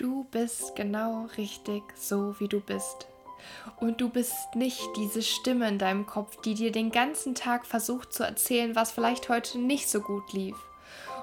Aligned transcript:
Du 0.00 0.24
bist 0.30 0.76
genau 0.76 1.28
richtig 1.36 1.82
so, 1.94 2.34
wie 2.40 2.48
du 2.48 2.60
bist. 2.60 3.06
Und 3.80 4.00
du 4.00 4.08
bist 4.08 4.54
nicht 4.54 4.80
diese 4.96 5.20
Stimme 5.20 5.68
in 5.68 5.76
deinem 5.76 6.06
Kopf, 6.06 6.40
die 6.40 6.54
dir 6.54 6.72
den 6.72 6.90
ganzen 6.90 7.34
Tag 7.34 7.66
versucht 7.66 8.14
zu 8.14 8.22
erzählen, 8.22 8.74
was 8.74 8.92
vielleicht 8.92 9.28
heute 9.28 9.58
nicht 9.58 9.90
so 9.90 10.00
gut 10.00 10.32
lief. 10.32 10.56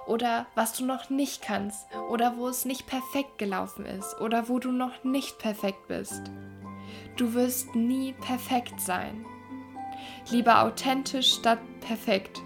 Oder 0.06 0.46
was 0.54 0.74
du 0.74 0.86
noch 0.86 1.10
nicht 1.10 1.42
kannst. 1.42 1.88
Oder 2.12 2.38
wo 2.38 2.50
es 2.50 2.66
nicht 2.66 2.86
perfekt 2.86 3.40
gelaufen 3.40 3.84
ist. 3.84 4.22
Oder 4.22 4.48
wo 4.48 4.60
du 4.60 4.72
noch 4.72 5.04
nicht 5.04 5.40
perfekt 5.40 5.88
bist. 5.88 6.22
Du 7.16 7.34
wirst 7.34 7.74
nie 7.74 8.14
perfekt 8.14 8.80
sein. 8.80 9.26
Lieber 10.30 10.62
authentisch 10.62 11.34
statt 11.34 11.60
perfekt. 11.82 12.44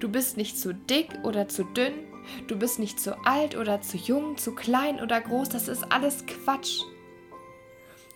Du 0.00 0.10
bist 0.10 0.36
nicht 0.36 0.58
zu 0.58 0.74
dick 0.74 1.08
oder 1.22 1.48
zu 1.48 1.64
dünn. 1.64 2.09
Du 2.46 2.56
bist 2.56 2.78
nicht 2.78 3.00
zu 3.00 3.16
alt 3.24 3.56
oder 3.56 3.80
zu 3.80 3.96
jung, 3.96 4.36
zu 4.36 4.54
klein 4.54 5.00
oder 5.00 5.20
groß. 5.20 5.48
Das 5.48 5.68
ist 5.68 5.90
alles 5.90 6.24
Quatsch. 6.26 6.80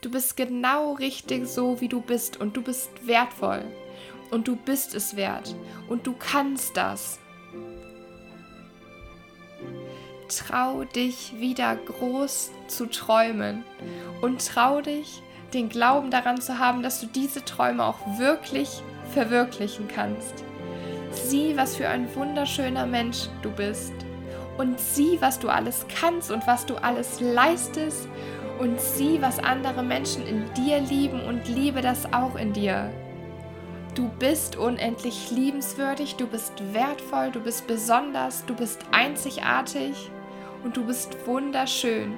Du 0.00 0.10
bist 0.10 0.36
genau 0.36 0.92
richtig 0.92 1.46
so, 1.46 1.80
wie 1.80 1.88
du 1.88 2.00
bist 2.00 2.38
und 2.38 2.56
du 2.56 2.62
bist 2.62 3.06
wertvoll 3.06 3.64
und 4.30 4.48
du 4.48 4.56
bist 4.56 4.94
es 4.94 5.16
wert 5.16 5.54
und 5.88 6.06
du 6.06 6.14
kannst 6.18 6.76
das. 6.76 7.18
Trau 10.28 10.84
dich 10.84 11.34
wieder 11.38 11.76
groß 11.76 12.50
zu 12.66 12.86
träumen 12.86 13.64
und 14.20 14.46
trau 14.46 14.80
dich, 14.80 15.22
den 15.52 15.68
Glauben 15.68 16.10
daran 16.10 16.40
zu 16.40 16.58
haben, 16.58 16.82
dass 16.82 17.00
du 17.00 17.06
diese 17.06 17.44
Träume 17.44 17.84
auch 17.84 18.18
wirklich 18.18 18.82
verwirklichen 19.12 19.88
kannst. 19.88 20.44
Sieh, 21.14 21.56
was 21.56 21.76
für 21.76 21.88
ein 21.88 22.12
wunderschöner 22.14 22.86
Mensch 22.86 23.28
du 23.42 23.50
bist 23.50 23.92
und 24.58 24.78
sieh, 24.78 25.18
was 25.20 25.38
du 25.38 25.48
alles 25.48 25.86
kannst 25.88 26.30
und 26.30 26.46
was 26.46 26.66
du 26.66 26.76
alles 26.76 27.20
leistest 27.20 28.08
und 28.58 28.80
sieh, 28.80 29.20
was 29.20 29.38
andere 29.38 29.82
Menschen 29.82 30.26
in 30.26 30.52
dir 30.54 30.80
lieben 30.80 31.20
und 31.20 31.48
liebe 31.48 31.80
das 31.80 32.12
auch 32.12 32.36
in 32.36 32.52
dir. 32.52 32.90
Du 33.94 34.08
bist 34.18 34.56
unendlich 34.56 35.30
liebenswürdig, 35.30 36.16
du 36.16 36.26
bist 36.26 36.52
wertvoll, 36.72 37.30
du 37.30 37.40
bist 37.40 37.66
besonders, 37.66 38.44
du 38.44 38.54
bist 38.54 38.80
einzigartig 38.90 40.10
und 40.64 40.76
du 40.76 40.84
bist 40.84 41.16
wunderschön. 41.26 42.16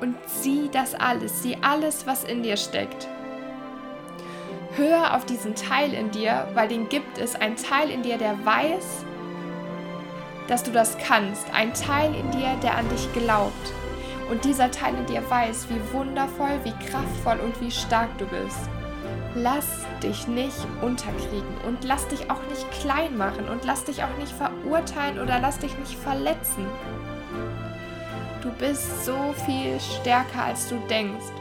Und 0.00 0.16
sieh 0.26 0.68
das 0.70 0.94
alles, 0.94 1.42
sieh 1.42 1.56
alles, 1.62 2.06
was 2.06 2.24
in 2.24 2.42
dir 2.42 2.56
steckt. 2.56 3.08
Hör 4.78 5.16
auf 5.16 5.26
diesen 5.26 5.56
Teil 5.56 5.92
in 5.92 6.12
dir, 6.12 6.46
weil 6.54 6.68
den 6.68 6.88
gibt 6.88 7.18
es, 7.18 7.34
ein 7.34 7.56
Teil 7.56 7.90
in 7.90 8.04
dir, 8.04 8.16
der 8.16 8.34
weiß, 8.46 9.04
dass 10.46 10.62
du 10.62 10.70
das 10.70 10.96
kannst, 10.98 11.52
ein 11.52 11.74
Teil 11.74 12.14
in 12.14 12.30
dir, 12.30 12.54
der 12.62 12.76
an 12.76 12.88
dich 12.88 13.12
glaubt. 13.12 13.72
Und 14.30 14.44
dieser 14.44 14.70
Teil 14.70 14.94
in 14.94 15.04
dir 15.06 15.28
weiß, 15.28 15.66
wie 15.68 15.92
wundervoll, 15.92 16.60
wie 16.62 16.86
kraftvoll 16.86 17.40
und 17.44 17.60
wie 17.60 17.72
stark 17.72 18.16
du 18.18 18.26
bist. 18.26 18.70
Lass 19.34 19.66
dich 20.00 20.28
nicht 20.28 20.64
unterkriegen 20.80 21.56
und 21.66 21.82
lass 21.82 22.06
dich 22.06 22.30
auch 22.30 22.42
nicht 22.48 22.70
klein 22.80 23.16
machen 23.16 23.48
und 23.48 23.64
lass 23.64 23.82
dich 23.82 24.04
auch 24.04 24.16
nicht 24.20 24.32
verurteilen 24.32 25.18
oder 25.18 25.40
lass 25.40 25.58
dich 25.58 25.76
nicht 25.76 25.96
verletzen. 25.96 26.64
Du 28.42 28.50
bist 28.52 29.04
so 29.04 29.34
viel 29.44 29.80
stärker, 29.80 30.44
als 30.44 30.68
du 30.68 30.76
denkst. 30.88 31.32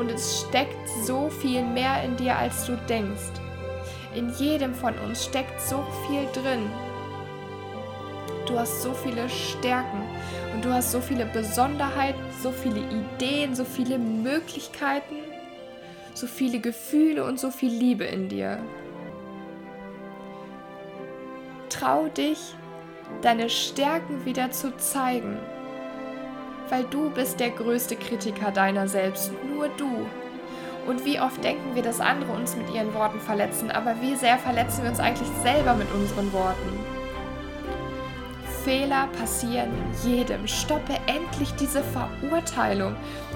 Und 0.00 0.10
es 0.10 0.40
steckt 0.40 0.88
so 1.04 1.28
viel 1.28 1.62
mehr 1.62 2.02
in 2.02 2.16
dir, 2.16 2.34
als 2.34 2.64
du 2.64 2.74
denkst. 2.88 3.32
In 4.14 4.30
jedem 4.30 4.74
von 4.74 4.94
uns 5.00 5.26
steckt 5.26 5.60
so 5.60 5.84
viel 6.06 6.26
drin. 6.32 6.70
Du 8.46 8.58
hast 8.58 8.80
so 8.80 8.94
viele 8.94 9.28
Stärken 9.28 10.00
und 10.54 10.64
du 10.64 10.72
hast 10.72 10.90
so 10.90 11.00
viele 11.02 11.26
Besonderheiten, 11.26 12.18
so 12.42 12.50
viele 12.50 12.80
Ideen, 12.80 13.54
so 13.54 13.62
viele 13.62 13.98
Möglichkeiten, 13.98 15.16
so 16.14 16.26
viele 16.26 16.60
Gefühle 16.60 17.22
und 17.24 17.38
so 17.38 17.50
viel 17.50 17.70
Liebe 17.70 18.04
in 18.04 18.30
dir. 18.30 18.58
Trau 21.68 22.08
dich, 22.08 22.54
deine 23.20 23.50
Stärken 23.50 24.24
wieder 24.24 24.50
zu 24.50 24.74
zeigen, 24.78 25.36
weil 26.70 26.84
du 26.84 27.10
bist 27.10 27.40
der 27.40 27.50
größte 27.50 27.96
Kritiker 27.96 28.50
deiner 28.50 28.88
selbst, 28.88 29.32
nur 29.54 29.68
du. 29.76 30.06
Und 30.86 31.04
wie 31.04 31.20
oft 31.20 31.42
denken 31.44 31.74
wir, 31.74 31.82
dass 31.82 32.00
andere 32.00 32.32
uns 32.32 32.56
mit 32.56 32.72
ihren 32.74 32.94
Worten 32.94 33.20
verletzen, 33.20 33.70
aber 33.70 33.94
wie 34.00 34.16
sehr 34.16 34.38
verletzen 34.38 34.82
wir 34.82 34.90
uns 34.90 35.00
eigentlich 35.00 35.28
selber 35.42 35.74
mit 35.74 35.92
unseren 35.92 36.32
Worten? 36.32 37.00
Fehler 38.64 39.08
passieren 39.18 39.70
jedem. 40.04 40.46
Stoppe 40.46 40.94
endlich 41.06 41.52
diese 41.54 41.82
Verurteilung. 41.82 42.94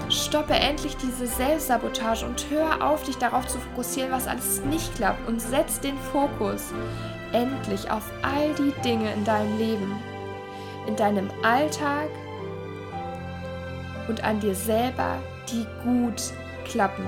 Stoppe 0.09 0.53
endlich 0.53 0.95
diese 0.97 1.25
Selbstsabotage 1.25 2.25
und 2.25 2.45
hör 2.49 2.87
auf, 2.87 3.03
dich 3.03 3.17
darauf 3.17 3.47
zu 3.47 3.57
fokussieren, 3.57 4.11
was 4.11 4.27
alles 4.27 4.61
nicht 4.65 4.93
klappt 4.95 5.27
und 5.27 5.41
setz 5.41 5.79
den 5.79 5.97
Fokus 6.11 6.71
endlich 7.33 7.89
auf 7.91 8.03
all 8.21 8.53
die 8.53 8.71
Dinge 8.81 9.11
in 9.13 9.25
deinem 9.25 9.57
Leben, 9.57 9.95
in 10.87 10.95
deinem 10.95 11.29
Alltag 11.43 12.07
und 14.07 14.23
an 14.23 14.39
dir 14.39 14.55
selber, 14.55 15.17
die 15.49 15.65
gut 15.83 16.33
klappen 16.65 17.05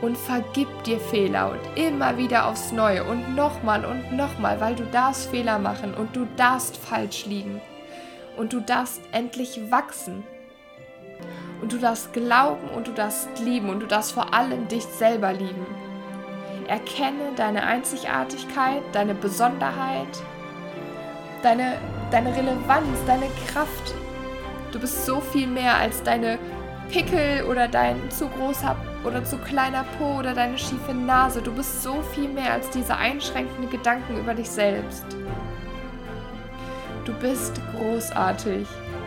und 0.00 0.16
vergib 0.16 0.68
dir 0.84 1.00
Fehler 1.00 1.50
und 1.50 1.78
immer 1.78 2.16
wieder 2.16 2.46
aufs 2.46 2.72
Neue 2.72 3.04
und 3.04 3.34
nochmal 3.34 3.84
und 3.84 4.12
nochmal, 4.16 4.60
weil 4.60 4.74
du 4.74 4.84
darfst 4.84 5.30
Fehler 5.30 5.58
machen 5.58 5.94
und 5.94 6.14
du 6.14 6.26
darfst 6.36 6.76
falsch 6.76 7.26
liegen 7.26 7.60
und 8.36 8.52
du 8.52 8.60
darfst 8.60 9.00
endlich 9.12 9.60
wachsen 9.70 10.22
und 11.60 11.72
du 11.72 11.78
darfst 11.78 12.12
glauben 12.12 12.68
und 12.68 12.86
du 12.86 12.92
darfst 12.92 13.28
lieben 13.40 13.70
und 13.70 13.80
du 13.80 13.86
darfst 13.86 14.12
vor 14.12 14.32
allem 14.32 14.68
dich 14.68 14.84
selber 14.84 15.32
lieben. 15.32 15.66
Erkenne 16.68 17.32
deine 17.34 17.64
Einzigartigkeit, 17.64 18.82
deine 18.92 19.14
Besonderheit, 19.14 20.22
deine, 21.42 21.78
deine 22.10 22.36
Relevanz, 22.36 22.98
deine 23.06 23.26
Kraft. 23.46 23.94
Du 24.72 24.78
bist 24.78 25.06
so 25.06 25.20
viel 25.20 25.46
mehr 25.46 25.76
als 25.76 26.02
deine 26.02 26.38
Pickel 26.90 27.44
oder 27.44 27.68
dein 27.68 28.10
zu 28.10 28.28
großer 28.28 28.76
oder 29.04 29.24
zu 29.24 29.38
kleiner 29.38 29.84
Po 29.98 30.18
oder 30.18 30.34
deine 30.34 30.58
schiefe 30.58 30.92
Nase. 30.92 31.40
Du 31.40 31.52
bist 31.52 31.82
so 31.82 32.02
viel 32.14 32.28
mehr 32.28 32.52
als 32.52 32.68
diese 32.70 32.96
einschränkenden 32.96 33.70
Gedanken 33.70 34.18
über 34.18 34.34
dich 34.34 34.48
selbst. 34.48 35.04
Du 37.04 37.12
bist 37.14 37.60
großartig 37.74 38.66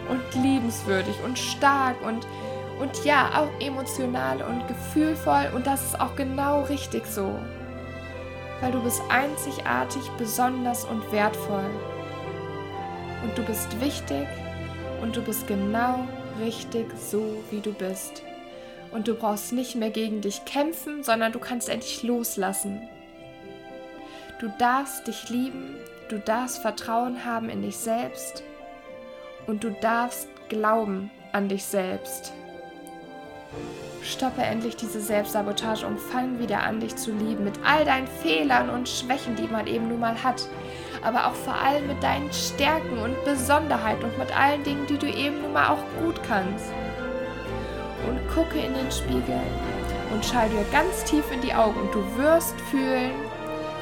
und 0.09 0.43
liebenswürdig 0.43 1.15
und 1.23 1.37
stark 1.37 1.95
und, 2.03 2.25
und 2.79 3.05
ja, 3.05 3.29
auch 3.35 3.49
emotional 3.63 4.41
und 4.41 4.67
gefühlvoll 4.67 5.51
und 5.53 5.67
das 5.67 5.83
ist 5.83 5.99
auch 5.99 6.15
genau 6.15 6.63
richtig 6.63 7.05
so. 7.05 7.37
Weil 8.61 8.71
du 8.71 8.81
bist 8.81 9.01
einzigartig, 9.09 10.01
besonders 10.17 10.85
und 10.85 11.11
wertvoll. 11.11 11.69
Und 13.23 13.37
du 13.37 13.43
bist 13.43 13.79
wichtig 13.79 14.27
und 15.01 15.15
du 15.15 15.21
bist 15.21 15.47
genau 15.47 16.07
richtig 16.39 16.87
so, 16.97 17.43
wie 17.49 17.59
du 17.59 17.73
bist. 17.73 18.23
Und 18.91 19.07
du 19.07 19.15
brauchst 19.15 19.53
nicht 19.53 19.75
mehr 19.75 19.89
gegen 19.89 20.21
dich 20.21 20.45
kämpfen, 20.45 21.03
sondern 21.03 21.31
du 21.31 21.39
kannst 21.39 21.69
endlich 21.69 22.03
loslassen. 22.03 22.81
Du 24.39 24.51
darfst 24.57 25.07
dich 25.07 25.29
lieben, 25.29 25.75
du 26.09 26.19
darfst 26.19 26.59
Vertrauen 26.59 27.25
haben 27.25 27.49
in 27.49 27.61
dich 27.61 27.77
selbst 27.77 28.43
und 29.47 29.63
du 29.63 29.69
darfst 29.69 30.27
glauben 30.49 31.11
an 31.31 31.47
dich 31.47 31.63
selbst. 31.63 32.33
Stoppe 34.03 34.41
endlich 34.41 34.75
diese 34.75 34.99
Selbstsabotage 34.99 35.85
und 35.85 35.99
fang 35.99 36.39
wieder 36.39 36.63
an, 36.63 36.79
dich 36.79 36.95
zu 36.95 37.11
lieben 37.11 37.43
mit 37.43 37.59
all 37.63 37.85
deinen 37.85 38.07
Fehlern 38.07 38.69
und 38.69 38.89
Schwächen, 38.89 39.35
die 39.35 39.47
man 39.47 39.67
eben 39.67 39.87
nun 39.89 39.99
mal 39.99 40.23
hat. 40.23 40.47
Aber 41.03 41.27
auch 41.27 41.33
vor 41.33 41.55
allem 41.55 41.87
mit 41.87 42.01
deinen 42.03 42.31
Stärken 42.31 42.99
und 42.99 43.23
Besonderheiten 43.25 44.05
und 44.05 44.17
mit 44.17 44.37
allen 44.37 44.63
Dingen, 44.63 44.85
die 44.87 44.97
du 44.97 45.07
eben 45.07 45.41
nun 45.41 45.53
mal 45.53 45.69
auch 45.69 45.83
gut 46.03 46.21
kannst. 46.27 46.71
Und 48.07 48.19
gucke 48.33 48.59
in 48.59 48.73
den 48.73 48.91
Spiegel 48.91 49.41
und 50.11 50.25
schau 50.25 50.47
dir 50.47 50.65
ganz 50.71 51.03
tief 51.03 51.23
in 51.31 51.41
die 51.41 51.53
Augen 51.53 51.79
und 51.79 51.93
du 51.93 52.03
wirst 52.17 52.59
fühlen, 52.69 53.11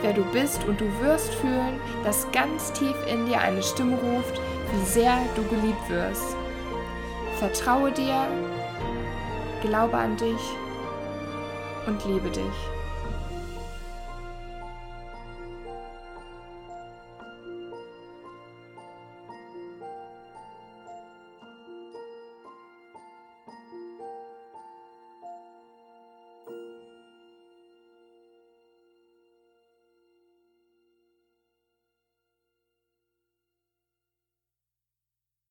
wer 0.01 0.13
du 0.13 0.24
bist 0.25 0.63
und 0.66 0.80
du 0.80 0.86
wirst 1.01 1.33
fühlen, 1.36 1.80
dass 2.04 2.30
ganz 2.31 2.71
tief 2.74 2.95
in 3.07 3.25
dir 3.25 3.39
eine 3.39 3.63
Stimme 3.63 3.98
ruft, 3.98 4.39
wie 4.72 4.86
sehr 4.86 5.18
du 5.36 5.44
geliebt 5.44 5.89
wirst. 5.89 6.36
Vertraue 7.38 7.92
dir, 7.92 8.27
glaube 9.62 9.98
an 9.98 10.18
dich 10.18 10.42
und 11.88 12.06
liebe 12.06 12.30
dich. 12.30 12.78